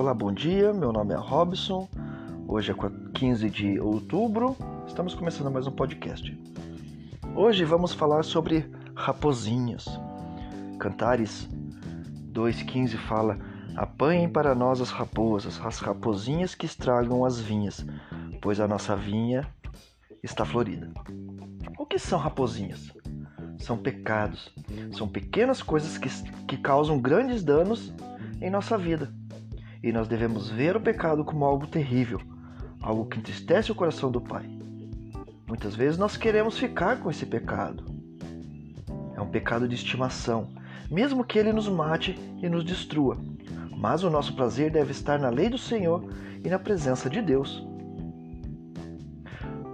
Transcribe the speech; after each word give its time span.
Olá, 0.00 0.14
bom 0.14 0.32
dia. 0.32 0.72
Meu 0.72 0.94
nome 0.94 1.12
é 1.12 1.16
Robson. 1.18 1.86
Hoje 2.48 2.72
é 2.72 2.74
15 3.12 3.50
de 3.50 3.78
outubro. 3.78 4.56
Estamos 4.86 5.14
começando 5.14 5.50
mais 5.50 5.66
um 5.66 5.72
podcast. 5.72 6.34
Hoje 7.36 7.66
vamos 7.66 7.92
falar 7.92 8.24
sobre 8.24 8.64
raposinhas. 8.94 9.84
Cantares 10.78 11.46
2,15 12.32 12.96
fala: 12.96 13.38
Apanhem 13.76 14.26
para 14.26 14.54
nós 14.54 14.80
as 14.80 14.90
raposas, 14.90 15.60
as 15.62 15.80
raposinhas 15.80 16.54
que 16.54 16.64
estragam 16.64 17.22
as 17.22 17.38
vinhas, 17.38 17.84
pois 18.40 18.58
a 18.58 18.66
nossa 18.66 18.96
vinha 18.96 19.46
está 20.22 20.46
florida. 20.46 20.90
O 21.78 21.84
que 21.84 21.98
são 21.98 22.18
raposinhas? 22.18 22.90
São 23.58 23.76
pecados, 23.76 24.50
são 24.92 25.06
pequenas 25.06 25.62
coisas 25.62 25.98
que, 25.98 26.08
que 26.46 26.56
causam 26.56 26.98
grandes 26.98 27.44
danos 27.44 27.92
em 28.40 28.48
nossa 28.48 28.78
vida. 28.78 29.19
E 29.82 29.92
nós 29.92 30.06
devemos 30.06 30.50
ver 30.50 30.76
o 30.76 30.80
pecado 30.80 31.24
como 31.24 31.44
algo 31.44 31.66
terrível, 31.66 32.20
algo 32.80 33.06
que 33.06 33.18
entristece 33.18 33.72
o 33.72 33.74
coração 33.74 34.10
do 34.10 34.20
Pai. 34.20 34.44
Muitas 35.48 35.74
vezes 35.74 35.98
nós 35.98 36.16
queremos 36.16 36.58
ficar 36.58 37.00
com 37.00 37.10
esse 37.10 37.26
pecado. 37.26 37.84
É 39.16 39.20
um 39.20 39.30
pecado 39.30 39.66
de 39.66 39.74
estimação, 39.74 40.48
mesmo 40.90 41.24
que 41.24 41.38
ele 41.38 41.52
nos 41.52 41.68
mate 41.68 42.18
e 42.42 42.48
nos 42.48 42.62
destrua. 42.62 43.16
Mas 43.76 44.04
o 44.04 44.10
nosso 44.10 44.34
prazer 44.34 44.70
deve 44.70 44.92
estar 44.92 45.18
na 45.18 45.30
lei 45.30 45.48
do 45.48 45.58
Senhor 45.58 46.04
e 46.44 46.48
na 46.48 46.58
presença 46.58 47.08
de 47.08 47.22
Deus. 47.22 47.66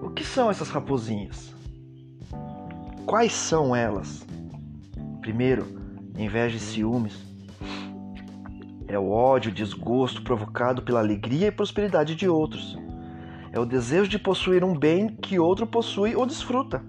O 0.00 0.10
que 0.10 0.24
são 0.24 0.48
essas 0.48 0.70
raposinhas? 0.70 1.52
Quais 3.04 3.32
são 3.32 3.74
elas? 3.74 4.24
Primeiro, 5.20 5.66
inveja 6.16 6.56
e 6.56 6.60
ciúmes. 6.60 7.25
É 8.88 8.98
o 8.98 9.10
ódio, 9.10 9.50
o 9.50 9.54
desgosto 9.54 10.22
provocado 10.22 10.82
pela 10.82 11.00
alegria 11.00 11.48
e 11.48 11.52
prosperidade 11.52 12.14
de 12.14 12.28
outros. 12.28 12.78
É 13.52 13.58
o 13.58 13.64
desejo 13.64 14.08
de 14.08 14.18
possuir 14.18 14.62
um 14.62 14.78
bem 14.78 15.08
que 15.08 15.38
outro 15.38 15.66
possui 15.66 16.14
ou 16.14 16.26
desfruta. 16.26 16.84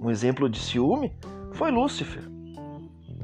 Um 0.00 0.10
exemplo 0.10 0.48
de 0.48 0.60
ciúme 0.60 1.12
foi 1.52 1.70
Lúcifer. 1.70 2.22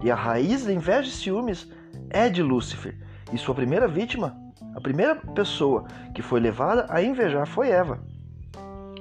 E 0.03 0.11
a 0.11 0.15
raiz 0.15 0.65
da 0.65 0.73
inveja 0.73 1.09
e 1.09 1.13
ciúmes 1.13 1.71
é 2.11 2.29
de 2.29 2.43
Lúcifer. 2.43 2.99
E 3.33 3.39
sua 3.39 3.55
primeira 3.55 3.87
vítima, 3.87 4.37
a 4.75 4.81
primeira 4.81 5.15
pessoa 5.15 5.85
que 6.15 6.23
foi 6.23 6.41
levada 6.41 6.87
a 6.89 7.03
invejar 7.03 7.47
foi 7.47 7.69
Eva. 7.69 8.01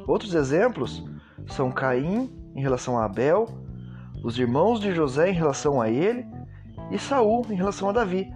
Outros 0.08 0.36
exemplos 0.36 1.04
são 1.48 1.72
Caim 1.72 2.30
em 2.56 2.62
relação 2.62 2.98
a 2.98 3.06
Abel, 3.06 3.48
os 4.24 4.38
irmãos 4.38 4.80
de 4.80 4.94
José 4.94 5.30
em 5.30 5.34
relação 5.34 5.82
a 5.82 5.90
ele 5.90 6.26
e 6.92 7.00
Saul 7.00 7.46
em 7.50 7.56
relação 7.56 7.90
a 7.90 7.94
Davi. 7.94 8.32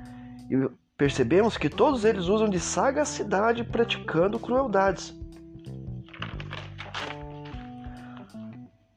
E 0.50 0.70
percebemos 0.98 1.58
que 1.58 1.70
todos 1.70 2.06
eles 2.06 2.28
usam 2.28 2.50
de 2.50 2.60
sagacidade 2.60 3.64
praticando 3.64 4.40
crueldades. 4.40 5.14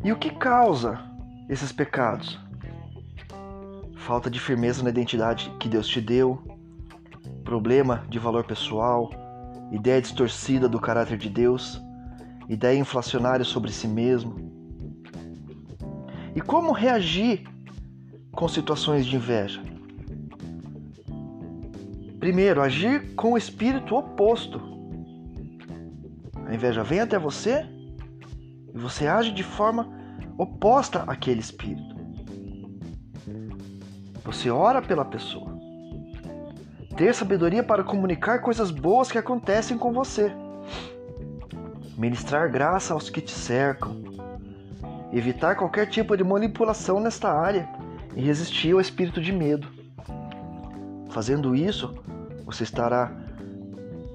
E 0.05 0.13
o 0.13 0.17
que 0.17 0.31
causa 0.31 0.99
esses 1.49 1.73
pecados? 1.73 2.39
Falta 3.97 4.31
de 4.31 4.39
firmeza 4.39 4.83
na 4.83 4.91
identidade 4.91 5.51
que 5.59 5.69
Deus 5.69 5.89
te 5.89 6.01
deu, 6.01 6.43
problema 7.45 8.07
de 8.09 8.19
valor 8.19 8.45
pessoal, 8.45 9.11
ideia 9.73 10.01
distorcida 10.01 10.69
do 10.69 10.81
caráter 10.81 11.19
de 11.19 11.29
Deus, 11.29 11.83
ideia 12.49 12.79
inflacionária 12.79 13.45
sobre 13.45 13.73
si 13.73 13.89
mesmo. 13.89 14.37
E 16.35 16.41
como 16.41 16.73
reagir 16.73 17.45
com 18.33 18.47
situações 18.47 19.05
de 19.05 19.17
inveja? 19.17 19.63
Primeiro, 22.19 22.61
agir 22.61 23.15
com 23.15 23.33
o 23.33 23.39
espírito 23.39 23.95
oposto. 23.95 24.61
A 26.47 26.55
inveja 26.55 26.83
vem 26.83 27.01
até 27.01 27.19
você 27.19 27.65
e 28.75 28.79
você 28.79 29.07
age 29.07 29.31
de 29.31 29.45
forma 29.45 29.89
oposta 30.37 31.05
àquele 31.07 31.41
espírito. 31.41 31.97
Você 34.25 34.51
ora 34.51 34.83
pela 34.83 35.05
pessoa. 35.05 35.57
Ter 36.97 37.15
sabedoria 37.15 37.63
para 37.63 37.85
comunicar 37.85 38.41
coisas 38.41 38.73
boas 38.73 39.11
que 39.13 39.19
acontecem 39.19 39.79
com 39.79 39.93
você. 39.93 40.33
Ministrar 41.97 42.51
graça 42.51 42.95
aos 42.95 43.09
que 43.09 43.21
te 43.21 43.31
cercam. 43.31 43.97
Evitar 45.13 45.55
qualquer 45.55 45.87
tipo 45.87 46.17
de 46.17 46.25
manipulação 46.25 46.99
nesta 46.99 47.33
área 47.33 47.69
e 48.17 48.21
resistir 48.21 48.73
ao 48.73 48.81
espírito 48.81 49.21
de 49.21 49.33
medo. 49.33 49.78
Fazendo 51.19 51.53
isso, 51.53 51.93
você 52.47 52.63
estará 52.63 53.11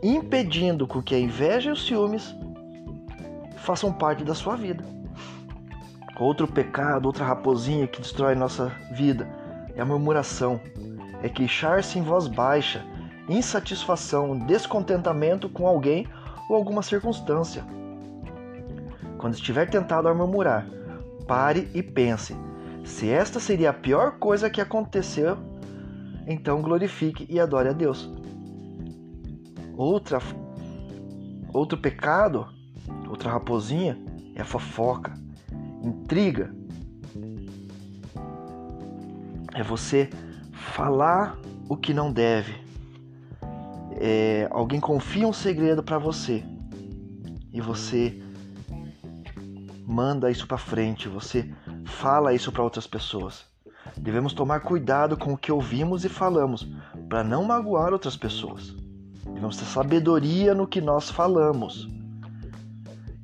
impedindo 0.02 0.88
com 0.88 1.03
que 1.03 1.14
a 1.14 1.19
inveja 1.19 1.69
e 1.69 1.74
os 1.74 1.86
ciúmes 1.86 2.34
façam 3.58 3.91
parte 3.91 4.24
da 4.24 4.34
sua 4.34 4.56
vida. 4.56 4.86
Outro 6.18 6.47
pecado, 6.47 7.06
outra 7.06 7.25
raposinha 7.25 7.88
que 7.88 8.00
destrói 8.00 8.36
nossa 8.36 8.72
vida 8.94 9.28
é 9.75 9.81
a 9.81 9.86
murmuração, 9.86 10.62
é 11.22 11.28
queixar-se 11.28 12.00
em 12.00 12.03
voz 12.03 12.30
baixa, 12.30 12.86
insatisfação, 13.28 14.40
descontentamento 14.40 15.50
com 15.50 15.68
alguém 15.68 16.08
ou 16.50 16.56
alguma 16.56 16.81
circunstância. 16.81 17.66
Quando 19.18 19.34
estiver 19.34 19.69
tentado 19.69 20.08
a 20.08 20.13
murmurar, 20.13 20.66
pare 21.28 21.69
e 21.74 21.84
pense: 21.84 22.34
se 22.86 23.09
esta 23.09 23.42
seria 23.42 23.72
a 23.72 23.74
pior 23.74 24.19
coisa 24.19 24.50
que 24.50 24.62
aconteceu, 24.62 25.52
então 26.28 26.62
glorifique 26.62 27.26
e 27.30 27.40
adore 27.40 27.70
a 27.70 27.74
Deus. 27.74 28.10
Outra, 29.76 30.20
outro 31.54 31.78
pecado, 31.78 32.48
outra 33.10 33.32
raposinha, 33.32 33.98
é 34.36 34.42
a 34.42 34.46
fofoca, 34.46 35.14
intriga. 35.82 36.54
É 39.54 39.62
você 39.62 40.10
falar 40.52 41.38
o 41.70 41.78
que 41.78 41.94
não 41.94 42.12
deve. 42.12 42.54
É, 44.00 44.48
alguém 44.52 44.80
confia 44.80 45.28
um 45.28 45.34
segredo 45.34 45.84
para 45.84 45.98
você 45.98 46.44
e 47.52 47.62
você 47.62 48.20
manda 49.86 50.32
isso 50.32 50.48
para 50.48 50.58
frente, 50.58 51.08
você 51.08 51.54
fala 51.86 52.34
isso 52.34 52.52
para 52.52 52.64
outras 52.64 52.88
pessoas. 52.88 53.53
Devemos 53.98 54.34
tomar 54.34 54.62
cuidado 54.62 55.16
com 55.16 55.34
o 55.34 55.38
que 55.38 55.52
ouvimos 55.52 56.04
e 56.04 56.09
falamos 56.09 56.68
para 57.08 57.24
não 57.24 57.44
magoar 57.44 57.94
outras 57.94 58.18
pessoas. 58.18 58.76
Devemos 59.26 59.58
ter 59.58 59.66
sabedoria 59.66 60.54
no 60.54 60.68
que 60.68 60.81
nós 60.81 61.09
falamos. 61.09 61.88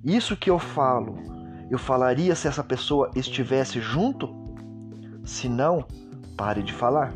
Isso 0.03 0.37
que 0.37 0.49
eu 0.49 0.59
falo, 0.59 1.17
eu 1.69 1.77
falaria 1.77 2.35
se 2.35 2.47
essa 2.47 2.63
pessoa 2.63 3.11
estivesse 3.15 3.81
junto? 3.81 4.29
Se 5.23 5.49
não, 5.49 5.85
pare 6.37 6.63
de 6.63 6.71
falar. 6.71 7.13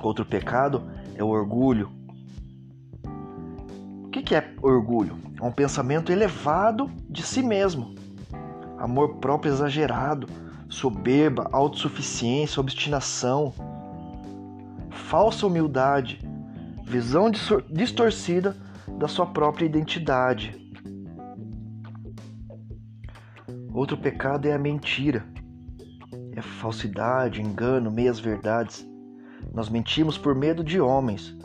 Outro 0.00 0.24
pecado 0.24 0.82
é 1.14 1.22
o 1.22 1.28
orgulho. 1.28 1.90
O 4.04 4.08
que 4.08 4.34
é 4.34 4.54
orgulho? 4.62 5.18
É 5.40 5.44
um 5.44 5.52
pensamento 5.52 6.10
elevado 6.10 6.90
de 7.08 7.22
si 7.22 7.42
mesmo, 7.42 7.94
amor 8.78 9.16
próprio 9.16 9.52
exagerado, 9.52 10.26
soberba, 10.70 11.48
autossuficiência, 11.52 12.60
obstinação, 12.60 13.52
falsa 14.90 15.46
humildade, 15.46 16.20
visão 16.84 17.30
distorcida 17.68 18.56
da 18.96 19.08
sua 19.08 19.26
própria 19.26 19.66
identidade. 19.66 20.58
Outro 23.74 23.96
pecado 23.96 24.46
é 24.46 24.52
a 24.52 24.58
mentira, 24.58 25.24
é 26.34 26.40
falsidade, 26.40 27.42
engano, 27.42 27.90
meias 27.90 28.20
verdades. 28.20 28.86
Nós 29.52 29.68
mentimos 29.68 30.16
por 30.16 30.34
medo 30.34 30.62
de 30.62 30.80
homens, 30.80 31.36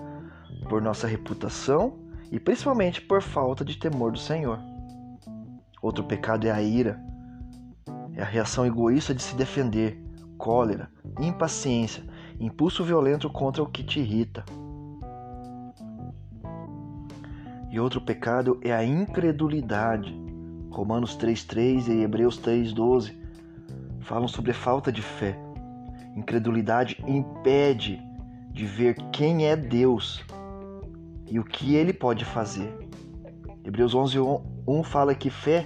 por 0.70 0.82
nossa 0.82 1.08
reputação 1.08 2.00
e 2.32 2.40
principalmente 2.40 3.02
por 3.02 3.22
falta 3.22 3.66
de 3.66 3.78
temor 3.78 4.12
do 4.12 4.20
Senhor. 4.20 4.60
Outro 5.82 6.04
pecado 6.04 6.46
é 6.46 6.52
a 6.52 6.62
ira, 6.62 7.00
é 8.16 8.22
a 8.22 8.26
reação 8.26 8.66
egoísta 8.66 9.14
de 9.14 9.22
se 9.22 9.36
defender, 9.36 10.02
cólera, 10.38 10.90
impaciência, 11.20 12.04
impulso 12.40 12.84
violento 12.84 13.30
contra 13.30 13.62
o 13.62 13.68
que 13.68 13.84
te 13.84 14.00
irrita. 14.00 14.46
E 17.70 17.80
outro 17.80 18.00
pecado 18.00 18.60
é 18.62 18.72
a 18.72 18.84
incredulidade. 18.84 20.18
Romanos 20.70 21.18
3,3 21.18 21.88
e 21.90 22.04
Hebreus 22.04 22.40
3,12 22.40 23.14
falam 24.02 24.28
sobre 24.28 24.54
falta 24.54 24.92
de 24.92 25.02
fé. 25.02 25.38
Incredulidade 26.16 27.04
impede 27.06 28.02
de 28.52 28.66
ver 28.66 28.96
quem 29.12 29.48
é 29.48 29.56
Deus 29.56 30.24
e 31.30 31.40
o 31.40 31.44
que 31.44 31.76
ele 31.76 31.92
pode 31.92 32.24
fazer. 32.24 32.74
Hebreus 33.64 33.94
11:1 33.94 34.84
fala 34.84 35.14
que 35.14 35.30
fé 35.30 35.66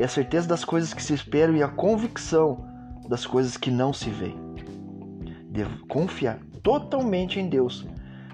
é 0.00 0.04
a 0.04 0.08
certeza 0.08 0.48
das 0.48 0.64
coisas 0.64 0.94
que 0.94 1.02
se 1.02 1.12
esperam 1.12 1.54
e 1.54 1.62
a 1.62 1.68
convicção 1.68 2.64
das 3.06 3.26
coisas 3.26 3.58
que 3.58 3.70
não 3.70 3.92
se 3.92 4.08
veem. 4.08 4.38
Devo 5.50 5.86
confiar 5.86 6.38
totalmente 6.62 7.38
em 7.38 7.48
Deus, 7.48 7.86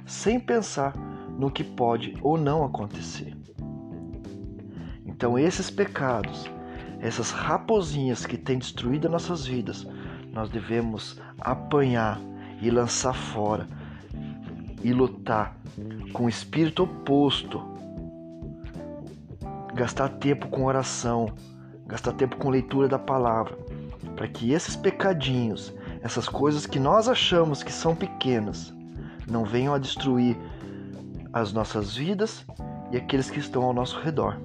sem 0.05 0.39
pensar 0.39 0.95
no 1.37 1.51
que 1.51 1.65
pode 1.65 2.17
ou 2.23 2.39
não 2.39 2.65
acontecer. 2.65 3.37
Então, 5.05 5.37
esses 5.37 5.69
pecados, 5.69 6.49
essas 7.01 7.33
raposinhas 7.33 8.25
que 8.25 8.37
têm 8.37 8.59
destruído 8.59 9.09
nossas 9.09 9.45
vidas, 9.45 9.85
nós 10.33 10.49
devemos 10.49 11.21
apanhar 11.41 12.21
e 12.63 12.71
lançar 12.71 13.15
fora 13.15 13.67
e 14.85 14.93
lutar 14.93 15.57
com 16.13 16.27
o 16.27 16.29
espírito 16.29 16.85
oposto. 16.85 17.61
Gastar 19.75 20.11
tempo 20.11 20.49
com 20.49 20.65
oração, 20.65 21.35
gastar 21.87 22.13
tempo 22.13 22.37
com 22.37 22.51
leitura 22.51 22.89
da 22.89 22.99
palavra, 22.99 23.57
para 24.15 24.29
que 24.29 24.53
esses 24.53 24.77
pecadinhos, 24.77 25.73
essas 26.03 26.29
coisas 26.29 26.67
que 26.67 26.79
nós 26.79 27.09
achamos 27.09 27.63
que 27.63 27.73
são 27.73 27.95
pequenas, 27.95 28.75
não 29.29 29.45
venham 29.45 29.75
a 29.75 29.79
destruir 29.79 30.37
as 31.33 31.53
nossas 31.53 31.97
vidas 31.97 32.45
e 32.91 32.97
aqueles 32.97 33.31
que 33.31 33.39
estão 33.39 33.63
ao 33.65 33.73
nosso 33.73 34.01
redor. 34.01 34.39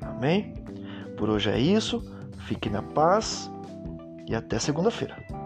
Amém? 0.00 0.54
Por 1.16 1.28
hoje 1.30 1.50
é 1.50 1.58
isso. 1.58 2.02
Fique 2.46 2.68
na 2.68 2.82
paz 2.82 3.50
e 4.28 4.34
até 4.34 4.58
segunda-feira. 4.58 5.43